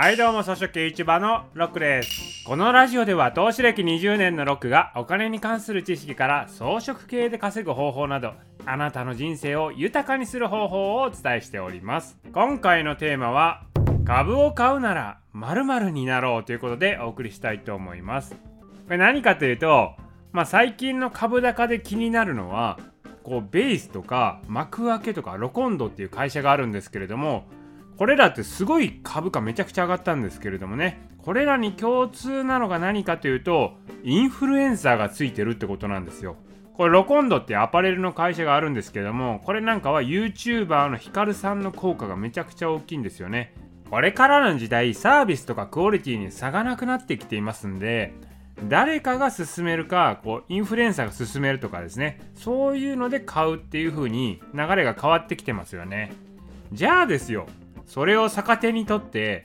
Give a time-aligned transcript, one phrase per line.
[0.00, 2.44] はいどうも、草食市場のロックです。
[2.44, 8.34] このラジオでは投資歴20年のロックがお金に関する知識から装飾系で稼ぐ方法など、
[8.64, 12.16] あなたの人生を豊かにする方法をお伝えしております。
[12.32, 13.64] 今回のテーマは、
[14.04, 18.36] 株を買うなら〇〇になろうということでお送りしたいと思います。
[18.36, 19.96] これ何かというと、
[20.30, 22.78] まあ、最近の株高で気になるのは、
[23.24, 27.48] こうベースとか幕開けとかロコンドっていう会社があるんですけれども、
[27.98, 31.00] これらってすごい株価めちゃくちゃ上がったんですけれどもね。
[31.18, 33.72] これらに共通なのが何かというと
[34.04, 36.36] インフルエンサーがついてるってことなんですよ。
[36.74, 43.52] これロコンドってアパレルの会社があるんですけどもこれなんかは YouTuber のヒカルさんの効果がめちゃくちゃ大きいんですよね。
[43.90, 48.14] これからの時代サービスとかクオリティに差がなくなってきていますんで
[48.68, 52.20] 誰かが勧めるかこうインフルエンサーが勧めるとかですね。
[52.34, 56.12] そういうので買うっていう風に流れが変わってきてますよね。
[56.72, 57.48] じゃあですよ
[57.88, 59.44] それを逆手にとって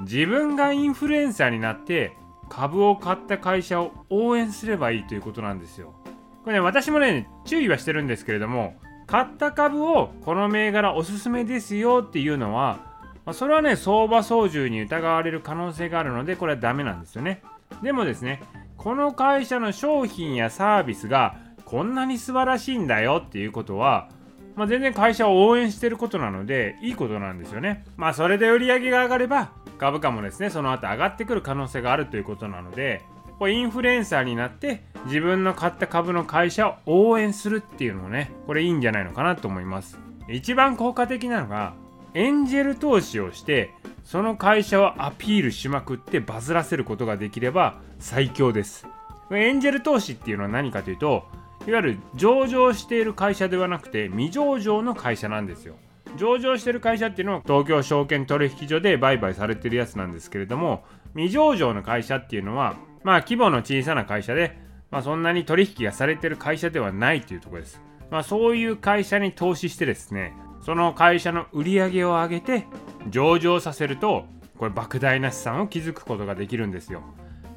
[0.00, 2.12] 自分がインフルエンサーになって
[2.48, 5.94] 株を買った会社を応援すればいいということなんですよ。
[6.42, 8.74] これね私もね注意はしてるんですけれども
[9.06, 12.80] 買った株をこの銘柄おすすめですよっていうのは、
[13.24, 17.42] まあ、それはね相場操縦に疑われる可能性があるのでこれはダメなんですよね。
[17.82, 18.42] でもですね
[18.78, 24.08] この会社の商品やサービスがこんなに素晴らしいんだよっていうことは
[24.56, 27.84] まあ、全然会社を応援してることなのでいいことなんですよね。
[27.96, 33.02] まあそれで売り上げが上がれば株価もですねその後上がってくる可能性があるということなので
[33.38, 39.98] こインフルエンサーになって自分の買った株の会社を応援するっていうのもねこれいいんじゃないのかなと思います。
[40.28, 41.74] 一番効果的なのが
[42.14, 43.72] エンジェル投資をして
[44.04, 48.86] その会社をアピールしまくってバズらせることができれば最強です。
[49.32, 51.24] エンジェル投資っていうのは何かというと
[51.66, 55.76] いわゆる上場している会社ではなくて未上場の会社なんですよ。
[56.16, 60.84] 上場している会社っていうのは東京証券取引所で売買されてるやつなんですけれども
[61.16, 64.56] 未上場の会社っていうのはまあ規模の小さな会社で、
[64.90, 67.80] まあ、そんなに取引がされてる会社ではないというところです。
[68.10, 70.34] まあ、そういう会社に投資してですね
[70.64, 72.66] その会社の売り上げを上げて
[73.10, 77.02] 上場させるとこれ莫大な資産を築くことができるんですよ。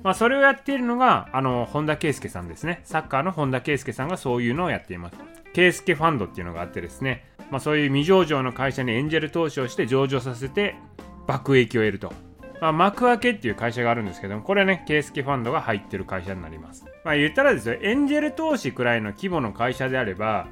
[0.07, 2.79] まあ、それをやっているのが、あの、本田圭佑さんですね。
[2.85, 5.18] サッカーの本田圭佑さんがそういうのをやっています。
[5.51, 10.75] 圭佑ファンドっていうのがあってですね、まあ、そういう未上場の会社にエンジェル投資をして上場させて、
[11.28, 12.13] 爆益を得ると。
[12.62, 16.85] まあ、幕開けっていう会社があるんですけども、これはね、圭佑ファンドが入ってる会社になります。
[17.03, 20.47] まあ、言ったらですよ、エンジェル投資くらいの規模の会社であれば、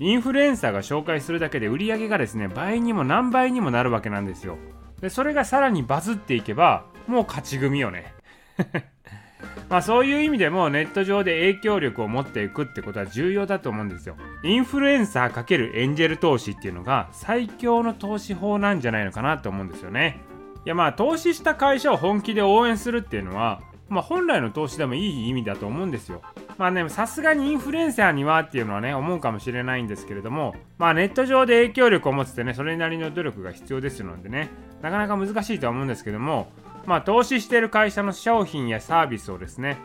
[0.00, 4.58] インフルエンサーが紹介するだけで売り上げがですね、倍にも何倍にもなるわけなんですよ。
[5.00, 8.17] で、それがさらにバズっていけば、もう勝ち組よね。
[9.68, 14.16] まあそういう意味でもネット上で影響力を持っていくってことは重要だと思うんですよ。
[14.42, 20.20] インフルエンサー×エンジェル投資っていうのが最強の投資法なんじゃないのかなと思うんですよね。
[20.64, 26.22] いやまあ投資した会社を本気で応援するっていうのはまあ本来の投資でもいい意味だと思うんですよ。
[26.58, 34.50] まあね、さすがにインフルエンサーにはっていうのはね、思うかもしれないんですけれども、まあネット上で影響力を持つってね、それなりの努力が必要ですのでね、
[34.82, 36.50] なかなか難しいとは思うんですけども、
[36.86, 39.78] まあ投資している会社の商品やサービスをですね、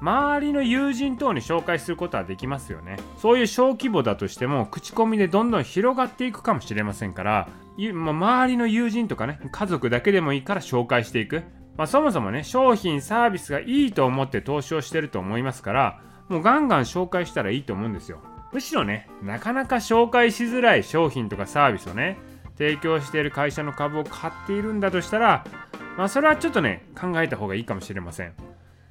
[0.00, 2.96] 周りの友人等に紹介することはできますよね。
[3.16, 7.48] そういう小規模だとしても、口コミでどんどん広がっていくかもしれませんから、
[7.94, 11.42] まあ、周りの友人とかね、家族だけでもいいから紹介していく。
[11.76, 18.18] まあ、そもそもね、商品、サービスがいいと思って投資をしてると思いますから、もうガンガン紹介したらいいと思うんですよ。
[18.52, 22.18] むしろね、なかなか紹介しづらい商品とかサービスをね、
[22.56, 25.44] 提供している会社の株を買っているんだとしたら、
[25.96, 28.32] まあそれはちょっとね、考えた方がいいかもしれません。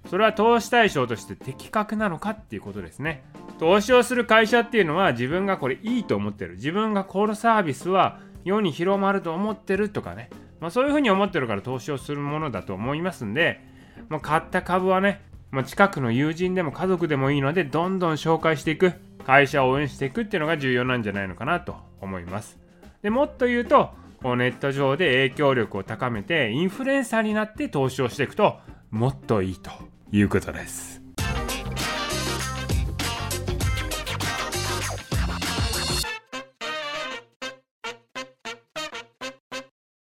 [0.09, 3.24] それは投資対象として的確なのかっていうことですね。
[3.59, 6.56] 投資をする会社っていうのは自分がこれいいと思ってる。
[6.56, 10.30] 自分がこのサービスは世に広まると思ってるとかね。
[10.59, 13.62] まあそういうふうに思ってるから投資をするものだと思いますんで、
[14.09, 15.22] まあ、買った株はね、
[15.52, 18.94] まあ、近くの友人でも家族でもいいのでどんどん紹介していく
[19.25, 22.58] 会社を応援していくっていうのが重要なんじゃないのかなと思います
[23.02, 23.92] でもっと言うと
[24.35, 28.59] ネット上で影響力を高めてインフルエンサーになって投資をしていくと
[28.89, 29.71] もっといいと
[30.12, 31.02] いうことです。